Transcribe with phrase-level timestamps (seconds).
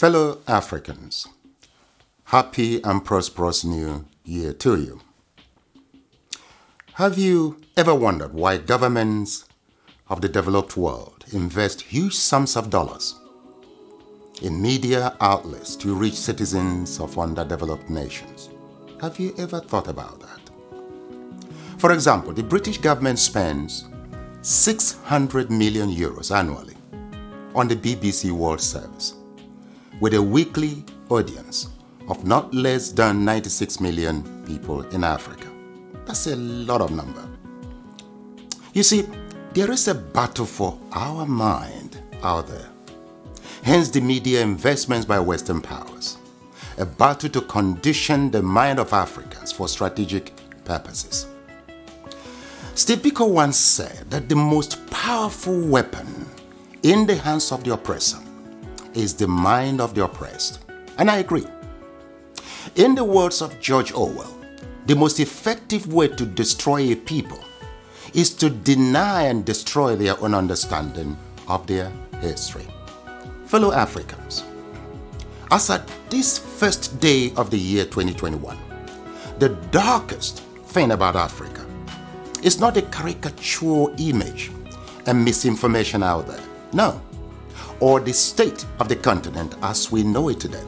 [0.00, 1.28] Fellow Africans,
[2.24, 5.02] happy and prosperous new year to you.
[6.94, 9.44] Have you ever wondered why governments
[10.08, 13.20] of the developed world invest huge sums of dollars
[14.40, 18.48] in media outlets to reach citizens of underdeveloped nations?
[19.02, 20.40] Have you ever thought about that?
[21.76, 23.84] For example, the British government spends
[24.40, 26.76] 600 million euros annually
[27.54, 29.19] on the BBC World Service
[30.00, 31.68] with a weekly audience
[32.08, 35.46] of not less than 96 million people in Africa.
[36.06, 37.22] That's a lot of number.
[38.72, 39.04] You see,
[39.52, 42.68] there is a battle for our mind out there.
[43.62, 46.16] Hence the media investments by Western powers.
[46.78, 50.32] A battle to condition the mind of Africans for strategic
[50.64, 51.26] purposes.
[52.74, 56.26] Steve Biko once said that the most powerful weapon
[56.82, 58.18] in the hands of the oppressor
[58.94, 60.60] is the mind of the oppressed.
[60.98, 61.46] And I agree.
[62.76, 64.36] In the words of George Orwell,
[64.86, 67.38] the most effective way to destroy a people
[68.14, 71.16] is to deny and destroy their own understanding
[71.48, 72.66] of their history.
[73.46, 74.44] Fellow Africans,
[75.50, 78.56] as at this first day of the year 2021,
[79.38, 81.66] the darkest thing about Africa
[82.42, 84.50] is not a caricature image
[85.06, 86.42] and misinformation out there.
[86.72, 87.00] No.
[87.80, 90.64] Or the state of the continent as we know it today,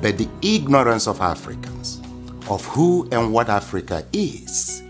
[0.00, 2.00] but the ignorance of Africans
[2.48, 4.82] of who and what Africa is.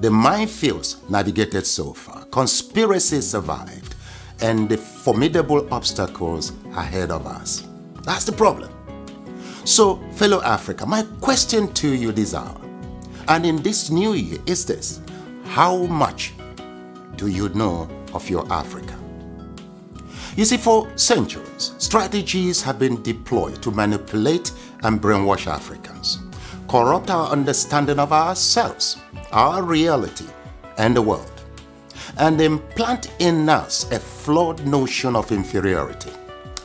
[0.00, 3.94] The minefields navigated so far, conspiracies survived,
[4.40, 7.66] and the formidable obstacles ahead of us.
[8.04, 8.72] That's the problem.
[9.64, 12.58] So, fellow Africa, my question to you this hour,
[13.28, 15.00] and in this new year, is this
[15.44, 16.32] How much
[17.16, 18.99] do you know of your Africa?
[20.36, 26.18] You see, for centuries, strategies have been deployed to manipulate and brainwash Africans,
[26.68, 28.96] corrupt our understanding of ourselves,
[29.32, 30.26] our reality,
[30.78, 31.44] and the world,
[32.18, 36.12] and implant in us a flawed notion of inferiority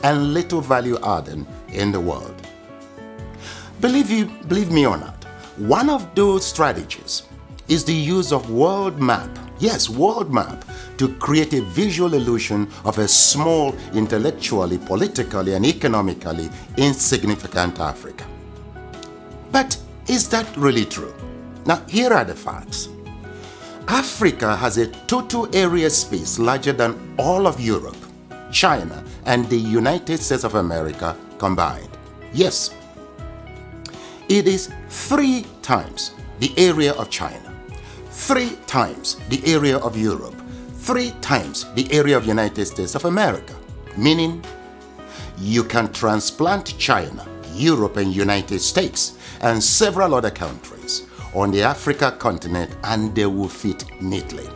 [0.04, 2.34] and little value adding in the world.
[3.80, 5.24] Believe you, believe me or not,
[5.56, 7.24] one of those strategies
[7.68, 10.64] is the use of world map yes, world map,
[10.98, 18.26] to create a visual illusion of a small, intellectually, politically, and economically insignificant Africa.
[19.52, 21.14] But is that really true?
[21.64, 22.88] Now, here are the facts.
[23.88, 27.96] Africa has a total area space larger than all of Europe,
[28.50, 31.88] China, and the United States of America combined.
[32.32, 32.74] Yes,
[34.28, 37.55] it is three times the area of China
[38.16, 40.34] three times the area of Europe,
[40.78, 43.54] three times the area of United States of America.
[43.96, 44.42] Meaning,
[45.38, 52.10] you can transplant China, Europe, and United States, and several other countries on the Africa
[52.18, 54.48] continent, and they will fit neatly.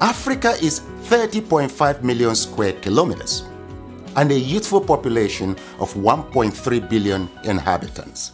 [0.00, 3.44] Africa is 30.5 million square kilometers
[4.16, 8.32] and a youthful population of 1.3 billion inhabitants.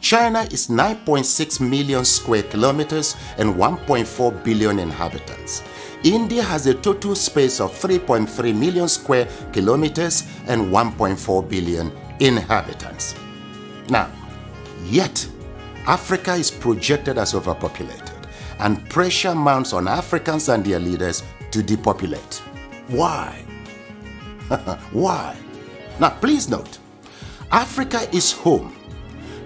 [0.00, 5.62] China is 9.6 million square kilometers and 1.4 billion inhabitants.
[6.04, 13.16] India has a total space of 3.3 million square kilometers and 1.4 billion inhabitants.
[13.88, 14.08] Now,
[14.84, 15.28] yet,
[15.86, 18.12] Africa is projected as overpopulated,
[18.60, 22.42] and pressure mounts on Africans and their leaders to depopulate.
[22.88, 23.44] Why?
[24.92, 25.36] Why?
[25.98, 26.78] Now, please note,
[27.50, 28.77] Africa is home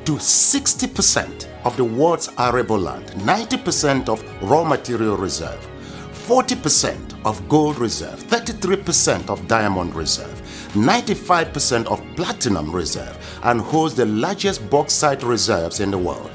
[0.05, 5.69] to 60% of the world's arable land, 90% of raw material reserve,
[6.27, 10.41] 40% of gold reserve, 33% of diamond reserve,
[10.73, 16.31] 95% of platinum reserve, and holds the largest bauxite reserves in the world.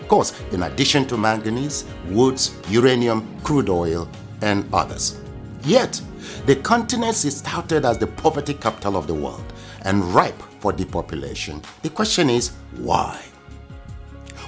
[0.00, 4.08] Of course, in addition to manganese, woods, uranium, crude oil,
[4.42, 5.20] and others.
[5.64, 6.00] Yet,
[6.46, 9.44] the continent is touted as the poverty capital of the world
[9.82, 11.62] and ripe for depopulation.
[11.82, 13.22] The question is, why?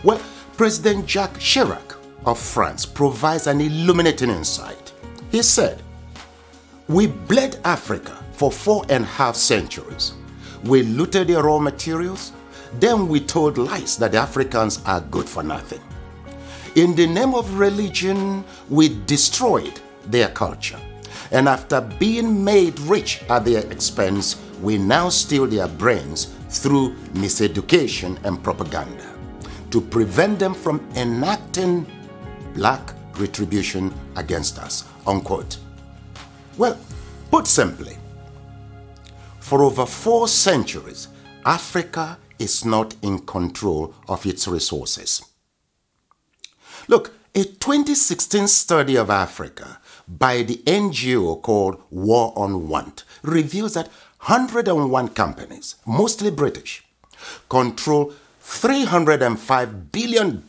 [0.02, 0.20] Well,
[0.56, 1.94] President Jacques Chirac
[2.26, 4.92] of France provides an illuminating insight.
[5.30, 5.80] He said,
[6.88, 10.14] We bled Africa for four and a half centuries.
[10.64, 12.32] We looted their raw materials,
[12.80, 15.80] then we told lies that the Africans are good for nothing.
[16.74, 20.80] In the name of religion, we destroyed their culture.
[21.30, 28.22] And after being made rich at their expense, we now steal their brains through miseducation
[28.24, 29.14] and propaganda
[29.70, 31.86] to prevent them from enacting
[32.54, 34.84] black retribution against us.
[35.06, 35.58] Unquote.
[36.56, 36.78] Well,
[37.30, 37.96] put simply,
[39.40, 41.08] for over four centuries,
[41.44, 45.24] Africa is not in control of its resources.
[46.86, 49.78] Look, a 2016 study of Africa
[50.08, 53.90] by the NGO called War on Want reveals that
[54.20, 56.84] 101 companies, mostly British,
[57.48, 58.12] control
[58.42, 60.44] $305 billion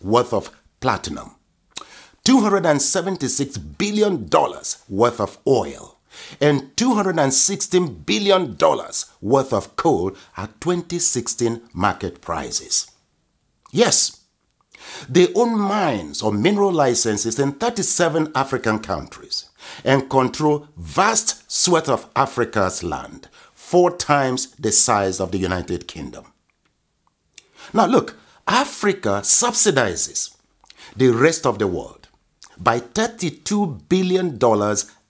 [0.00, 0.50] worth of
[0.80, 1.36] platinum,
[2.24, 4.28] $276 billion
[4.88, 5.98] worth of oil,
[6.40, 8.56] and $216 billion
[9.20, 12.90] worth of coal at 2016 market prices.
[13.70, 14.22] Yes,
[15.08, 19.50] they own mines or mineral licenses in 37 African countries
[19.84, 26.24] and control vast swaths of Africa's land, four times the size of the United Kingdom.
[27.72, 28.16] Now, look,
[28.46, 30.36] Africa subsidizes
[30.96, 32.08] the rest of the world
[32.58, 34.38] by $32 billion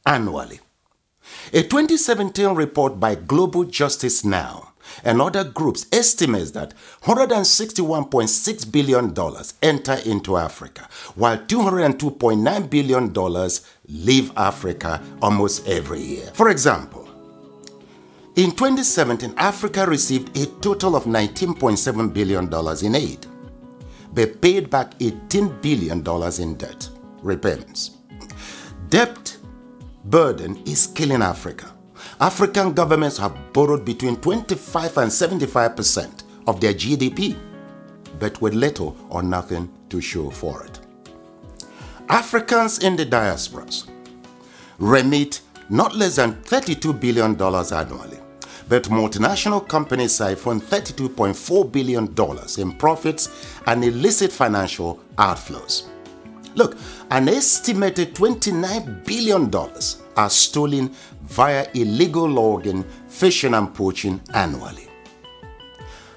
[0.07, 0.61] annually.
[1.53, 4.73] A 2017 report by Global Justice Now
[5.05, 9.15] and other groups estimates that $161.6 billion
[9.63, 13.49] enter into Africa, while $202.9 billion
[13.89, 16.27] leave Africa almost every year.
[16.35, 17.09] For example,
[18.37, 22.53] in 2017, Africa received a total of $19.7 billion
[22.85, 23.27] in aid,
[24.13, 26.05] but paid back $18 billion
[26.43, 26.89] in debt
[27.23, 27.93] repayments.
[28.89, 29.37] Debt
[30.05, 31.76] burden is killing Africa.
[32.21, 37.37] African governments have borrowed between 25 and 75 percent of their GDP,
[38.19, 40.81] but with little or nothing to show for it.
[42.09, 43.89] Africans in the diasporas
[44.79, 48.19] remit not less than $32 billion annually
[48.69, 52.15] but multinational companies siphon $32.4 billion
[52.59, 55.87] in profits and illicit financial outflows.
[56.55, 56.77] Look,
[57.11, 59.51] an estimated $29 billion
[60.17, 64.89] are stolen via illegal logging, fishing, and poaching annually.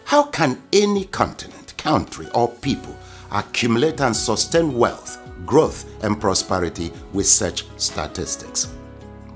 [0.06, 2.96] How can any continent, country, or people
[3.31, 8.74] accumulate and sustain wealth, growth, and prosperity with such statistics?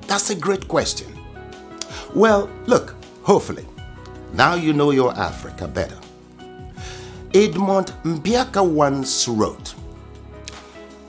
[0.07, 1.07] That's a great question.
[2.15, 3.65] Well, look, Hopefully,
[4.33, 5.97] now you know your Africa better.
[7.33, 9.73] Edmond Mbiaka once wrote,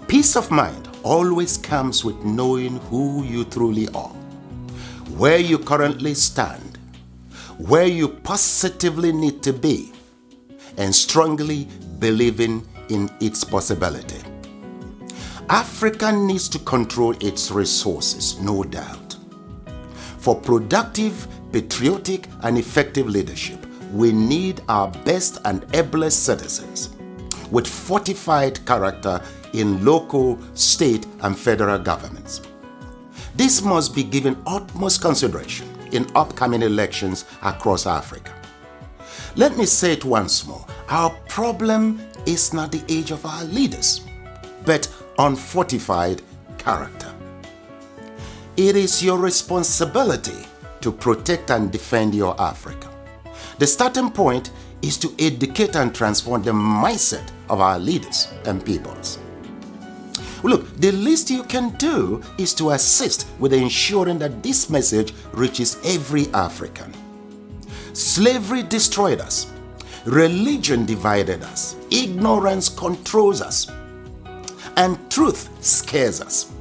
[0.06, 4.14] Peace of mind always comes with knowing who you truly are,
[5.16, 6.78] where you currently stand,
[7.58, 9.92] where you positively need to be,
[10.76, 11.68] and strongly
[12.00, 14.20] believing in its possibility.
[15.48, 19.16] Africa needs to control its resources, no doubt.
[20.18, 26.90] For productive patriotic, and effective leadership, we need our best and ablest citizens
[27.52, 29.22] with fortified character
[29.54, 32.42] in local, state, and federal governments.
[33.34, 38.32] This must be given utmost consideration in upcoming elections across Africa.
[39.36, 44.02] Let me say it once more our problem is not the age of our leaders,
[44.64, 46.22] but unfortified
[46.58, 47.12] character.
[48.56, 50.46] It is your responsibility
[50.80, 52.90] to protect and defend your Africa.
[53.58, 54.50] The starting point
[54.82, 59.18] is to educate and transform the mindset of our leaders and peoples.
[60.44, 65.78] Look, the least you can do is to assist with ensuring that this message reaches
[65.84, 66.92] every African.
[67.94, 69.50] Slavery destroyed us.
[70.04, 71.76] Religion divided us.
[71.90, 73.70] Ignorance controls us.
[74.76, 76.52] And truth scares us.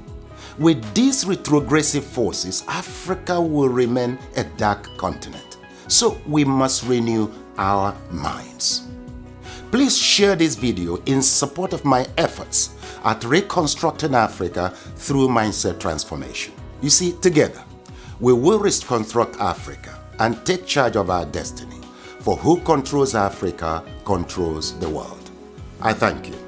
[0.57, 5.57] With these retrogressive forces, Africa will remain a dark continent.
[5.89, 8.87] So we must renew our minds.
[9.73, 12.75] Please share this video in support of my efforts
[13.05, 16.53] at reconstructing Africa through mindset transformation.
[16.83, 17.63] You see, together,
[18.19, 21.81] we will reconstruct Africa and take charge of our destiny.
[22.19, 25.31] For who controls Africa controls the world.
[25.81, 26.42] I thank you.